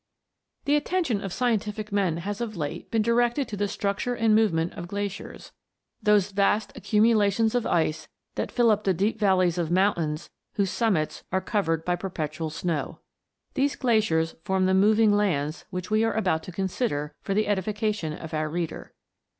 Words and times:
THE 0.65 0.75
attention 0.75 1.21
of 1.23 1.31
scientific 1.31 1.91
men 1.91 2.17
has 2.17 2.41
of 2.41 2.57
late 2.57 2.89
been 2.89 3.03
directed 3.03 3.47
to 3.49 3.55
the 3.55 3.67
structure 3.67 4.15
and 4.15 4.33
movement 4.33 4.73
of 4.73 4.87
glaciers, 4.87 5.51
those 6.01 6.31
vast 6.31 6.75
accumulations 6.75 7.53
of 7.53 7.67
ice 7.67 8.07
that 8.33 8.51
fill 8.51 8.71
up 8.71 8.83
the 8.83 8.95
deep 8.95 9.19
valleys 9.19 9.59
of 9.59 9.69
mountains 9.69 10.31
whose 10.53 10.71
summits 10.71 11.23
are 11.31 11.39
covered 11.39 11.85
by 11.85 11.95
perpetual 11.95 12.49
snow. 12.49 12.97
These 13.53 13.75
glaciers 13.75 14.33
form 14.43 14.65
the 14.65 14.73
moving 14.73 15.11
lands 15.13 15.65
which 15.69 15.91
we 15.91 16.03
are 16.03 16.13
about 16.15 16.41
to 16.45 16.51
consider 16.51 17.13
for 17.21 17.35
the 17.35 17.45
edifica 17.45 17.93
tion 17.93 18.13
of 18.13 18.33
our 18.33 18.49
reader. 18.49 18.95